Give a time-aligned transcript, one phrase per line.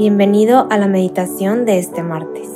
[0.00, 2.48] Bienvenido a la meditación de este martes.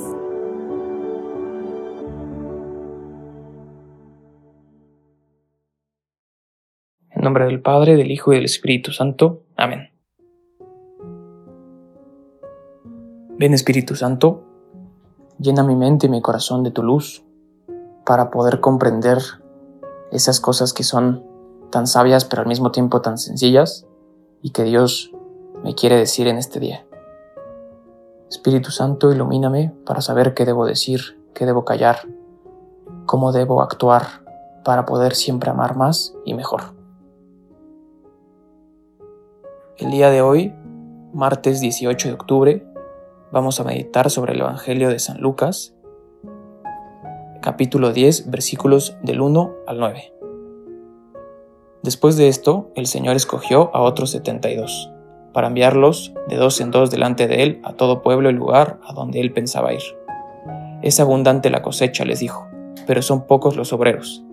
[7.11, 9.43] En nombre del Padre, del Hijo y del Espíritu Santo.
[9.59, 9.91] Amén.
[13.39, 14.43] Ven Espíritu Santo,
[15.39, 17.27] llena mi mente y mi corazón de tu luz
[18.07, 19.19] para poder comprender
[20.13, 21.23] esas cosas que son
[21.71, 23.87] tan sabias pero al mismo tiempo tan sencillas
[24.41, 25.13] y que Dios
[25.63, 26.84] me quiere decir en este día.
[28.35, 32.01] Espíritu Santo, ilumíname para saber qué debo decir, qué debo callar,
[33.07, 34.25] cómo debo actuar
[34.65, 36.75] para poder siempre amar más y mejor.
[39.77, 40.53] El día de hoy,
[41.13, 42.67] martes 18 de octubre,
[43.31, 45.73] vamos a meditar sobre el Evangelio de San Lucas,
[47.41, 50.13] capítulo 10, versículos del 1 al 9.
[51.85, 54.91] Después de esto, el Señor escogió a otros 72
[55.35, 58.95] para enviarlos de dos en dos delante de él a todo pueblo y lugar a
[58.95, 59.83] donde él pensaba ir.
[60.81, 62.47] Es abundante la cosecha, les dijo,
[62.87, 64.25] pero son pocos los obreros.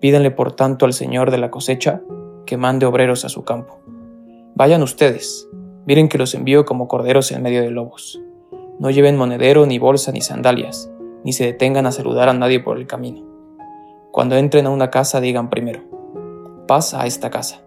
[0.00, 2.02] Pídanle por tanto al Señor de la cosecha
[2.44, 3.78] que mande obreros a su campo.
[4.54, 5.48] Vayan ustedes,
[5.86, 8.20] miren que los envío como corderos en medio de lobos.
[8.78, 10.90] No lleven monedero, ni bolsa, ni sandalias,
[11.24, 13.22] ni se detengan a saludar a nadie por el camino.
[14.10, 15.80] Cuando entren a una casa digan primero,
[16.66, 17.62] paz a esta casa.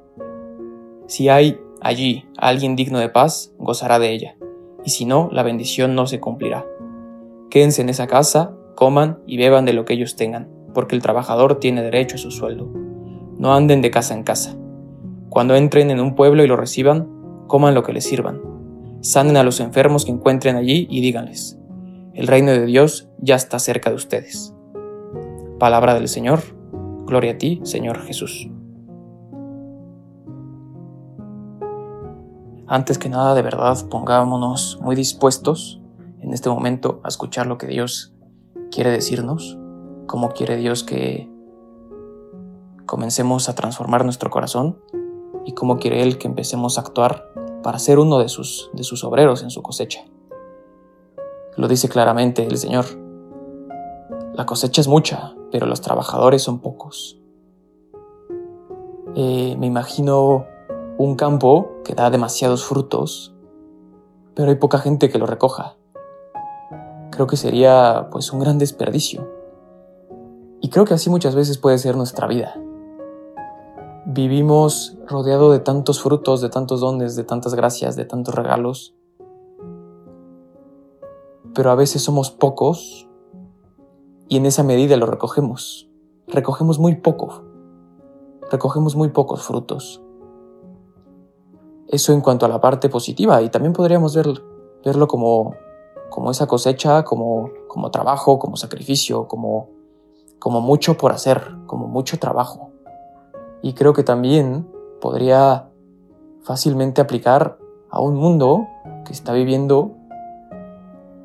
[1.07, 4.35] Si hay Allí alguien digno de paz gozará de ella,
[4.83, 6.65] y si no, la bendición no se cumplirá.
[7.49, 11.59] Quédense en esa casa, coman y beban de lo que ellos tengan, porque el trabajador
[11.59, 12.69] tiene derecho a su sueldo.
[13.37, 14.57] No anden de casa en casa.
[15.29, 17.07] Cuando entren en un pueblo y lo reciban,
[17.47, 18.41] coman lo que les sirvan.
[19.01, 21.59] Sanen a los enfermos que encuentren allí y díganles,
[22.13, 24.53] el reino de Dios ya está cerca de ustedes.
[25.57, 26.41] Palabra del Señor,
[27.05, 28.49] gloria a ti, Señor Jesús.
[32.71, 35.81] Antes que nada, de verdad, pongámonos muy dispuestos
[36.19, 38.13] en este momento a escuchar lo que Dios
[38.69, 39.57] quiere decirnos,
[40.05, 41.27] cómo quiere Dios que
[42.85, 44.77] comencemos a transformar nuestro corazón
[45.45, 49.03] y cómo quiere Él que empecemos a actuar para ser uno de sus, de sus
[49.03, 50.01] obreros en su cosecha.
[51.57, 52.85] Lo dice claramente el Señor.
[54.35, 57.19] La cosecha es mucha, pero los trabajadores son pocos.
[59.15, 60.45] Eh, me imagino
[60.99, 63.33] un campo que da demasiados frutos,
[64.35, 65.77] pero hay poca gente que lo recoja.
[67.09, 69.25] Creo que sería pues un gran desperdicio.
[70.59, 72.53] Y creo que así muchas veces puede ser nuestra vida.
[74.07, 78.93] Vivimos rodeado de tantos frutos, de tantos dones, de tantas gracias, de tantos regalos.
[81.55, 83.07] Pero a veces somos pocos
[84.27, 85.89] y en esa medida lo recogemos.
[86.27, 87.45] Recogemos muy poco.
[88.51, 90.03] Recogemos muy pocos frutos.
[91.89, 94.15] Eso en cuanto a la parte positiva y también podríamos
[94.85, 95.55] verlo como,
[96.09, 99.69] como esa cosecha, como, como trabajo, como sacrificio, como,
[100.37, 102.69] como mucho por hacer, como mucho trabajo.
[103.63, 104.67] Y creo que también
[105.01, 105.69] podría
[106.43, 107.57] fácilmente aplicar
[107.89, 108.67] a un mundo
[109.05, 109.91] que está viviendo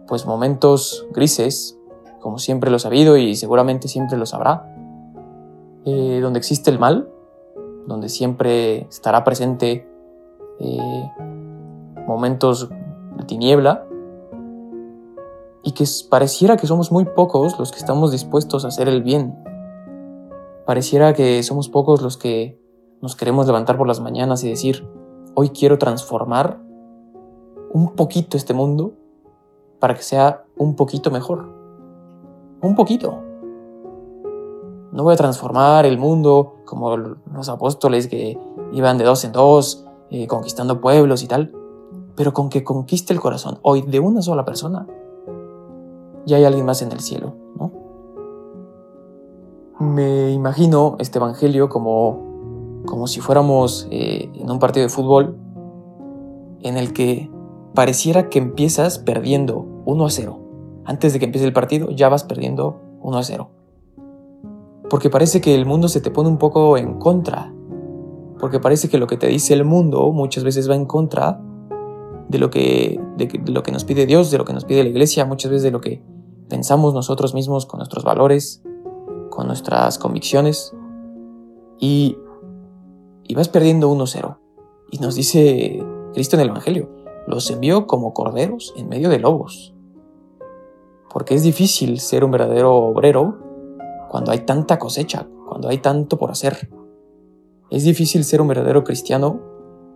[0.07, 1.79] pues momentos grises,
[2.21, 4.75] como siempre lo ha habido y seguramente siempre lo sabrá,
[5.85, 7.11] eh, donde existe el mal,
[7.87, 9.87] donde siempre estará presente
[10.61, 11.11] eh,
[12.07, 12.69] momentos
[13.17, 13.87] de tiniebla
[15.63, 19.35] y que pareciera que somos muy pocos los que estamos dispuestos a hacer el bien.
[20.67, 22.61] Pareciera que somos pocos los que
[23.01, 24.87] nos queremos levantar por las mañanas y decir,
[25.35, 26.61] hoy quiero transformar
[27.73, 28.95] un poquito este mundo
[29.81, 31.53] para que sea un poquito mejor.
[32.63, 33.21] Un poquito.
[34.93, 38.39] No voy a transformar el mundo como los apóstoles que
[38.73, 41.53] iban de dos en dos eh, conquistando pueblos y tal,
[42.15, 44.87] pero con que conquiste el corazón hoy de una sola persona,
[46.27, 47.73] ya hay alguien más en el cielo, ¿no?
[49.81, 55.37] Me imagino este evangelio como, como si fuéramos eh, en un partido de fútbol
[56.63, 57.31] en el que
[57.75, 60.39] pareciera que empiezas perdiendo 1 a 0.
[60.85, 63.51] Antes de que empiece el partido ya vas perdiendo 1 a 0.
[64.89, 67.53] Porque parece que el mundo se te pone un poco en contra
[68.45, 71.41] porque parece que lo que te dice el mundo muchas veces va en contra
[72.29, 74.91] de lo que, de, lo que nos pide Dios, de lo que nos pide la
[74.91, 76.03] iglesia, muchas veces de lo que
[76.51, 78.63] pensamos nosotros mismos con nuestros valores,
[79.31, 80.77] con nuestras convicciones.
[81.81, 82.19] Y,
[83.23, 84.37] y vas perdiendo 1-0.
[84.91, 85.83] Y nos dice
[86.13, 86.91] Cristo en el Evangelio,
[87.27, 89.75] los envió como corderos en medio de lobos.
[91.09, 93.39] Porque es difícil ser un verdadero obrero
[94.11, 96.69] cuando hay tanta cosecha, cuando hay tanto por hacer.
[97.71, 99.41] Es difícil ser un verdadero cristiano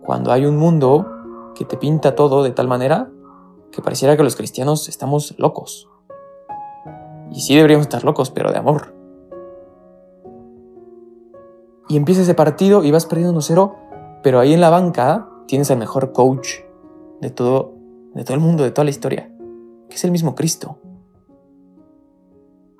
[0.03, 1.07] cuando hay un mundo
[1.55, 3.11] que te pinta todo de tal manera
[3.71, 5.87] que pareciera que los cristianos estamos locos.
[7.31, 8.95] Y sí deberíamos estar locos, pero de amor.
[11.87, 13.75] Y empieza ese partido y vas perdiendo 1-0,
[14.23, 16.49] pero ahí en la banca tienes al mejor coach
[17.21, 17.73] de todo,
[18.13, 19.31] de todo el mundo, de toda la historia,
[19.89, 20.79] que es el mismo Cristo.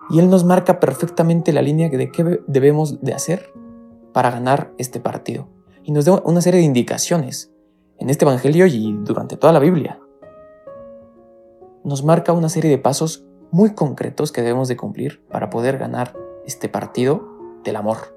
[0.10, 3.54] Y Él nos marca perfectamente la línea de qué debemos de hacer
[4.20, 5.48] para ganar este partido.
[5.82, 7.54] Y nos da una serie de indicaciones
[8.00, 9.98] en este Evangelio y durante toda la Biblia.
[11.86, 16.18] Nos marca una serie de pasos muy concretos que debemos de cumplir para poder ganar
[16.46, 17.30] este partido
[17.64, 18.14] del amor.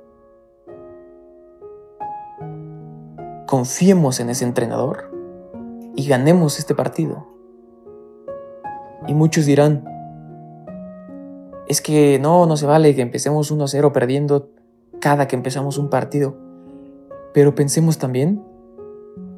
[3.47, 5.09] Confiemos en ese entrenador
[5.95, 7.29] y ganemos este partido.
[9.07, 9.85] Y muchos dirán,
[11.69, 14.51] es que no, no se vale que empecemos 1-0 perdiendo
[15.03, 16.37] cada que empezamos un partido.
[17.35, 18.45] Pero pensemos también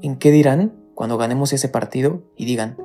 [0.02, 2.76] en qué dirán cuando ganemos ese partido y digan,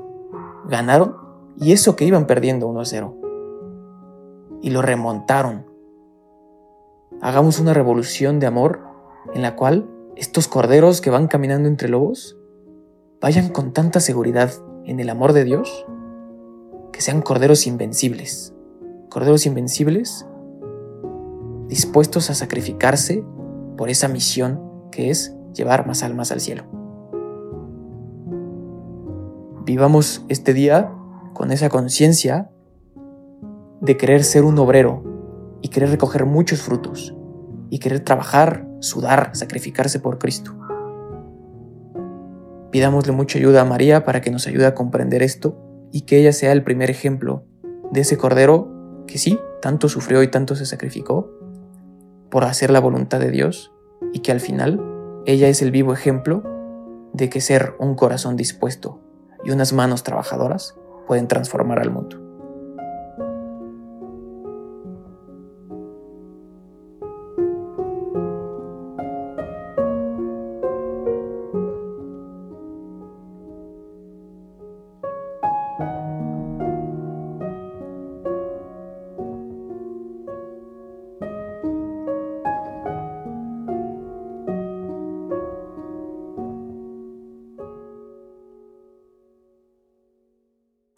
[0.66, 1.18] ganaron
[1.58, 4.60] y eso que iban perdiendo 1-0.
[4.62, 5.66] Y lo remontaron.
[7.22, 8.80] Hagamos una revolución de amor
[9.34, 12.38] en la cual estos corderos que van caminando entre lobos
[13.20, 14.54] vayan con tanta seguridad
[14.86, 15.86] en el amor de Dios
[16.94, 18.54] que sean corderos invencibles.
[19.10, 20.26] Corderos invencibles
[21.70, 23.24] dispuestos a sacrificarse
[23.78, 24.60] por esa misión
[24.92, 26.64] que es llevar más almas al cielo.
[29.66, 30.92] Vivamos este día
[31.34, 32.50] con esa conciencia
[33.82, 35.04] de querer ser un obrero
[35.62, 37.16] y querer recoger muchos frutos
[37.70, 40.56] y querer trabajar, sudar, sacrificarse por Cristo.
[42.72, 45.58] Pidámosle mucha ayuda a María para que nos ayude a comprender esto
[45.92, 47.46] y que ella sea el primer ejemplo
[47.92, 51.32] de ese cordero que sí, tanto sufrió y tanto se sacrificó
[52.30, 53.72] por hacer la voluntad de Dios
[54.14, 54.82] y que al final
[55.26, 56.44] ella es el vivo ejemplo
[57.14, 59.00] de que ser un corazón dispuesto
[59.44, 60.76] y unas manos trabajadoras
[61.08, 62.29] pueden transformar al mundo.